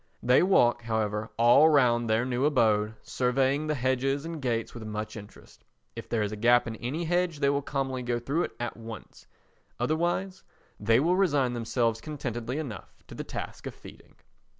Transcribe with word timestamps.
They 0.23 0.41
walk, 0.41 0.81
however, 0.81 1.29
all 1.37 1.69
round 1.69 2.09
their 2.09 2.25
new 2.25 2.43
abode, 2.45 2.95
surveying 3.03 3.67
the 3.67 3.75
hedges 3.75 4.25
and 4.25 4.41
gates 4.41 4.73
with 4.73 4.81
much 4.83 5.15
interest. 5.15 5.63
If 5.95 6.09
there 6.09 6.23
is 6.23 6.31
a 6.31 6.35
gap 6.35 6.65
in 6.65 6.75
any 6.77 7.03
hedge 7.05 7.37
they 7.37 7.51
will 7.51 7.61
commonly 7.61 8.01
go 8.01 8.17
through 8.17 8.45
it 8.45 8.53
at 8.59 8.75
once, 8.75 9.27
otherwise 9.79 10.43
they 10.79 10.99
will 10.99 11.15
resign 11.15 11.53
themselves 11.53 12.01
contentedly 12.01 12.57
enough 12.57 13.03
to 13.09 13.13
the 13.13 13.23
task 13.23 13.67
of 13.67 13.75
feeding. 13.75 14.15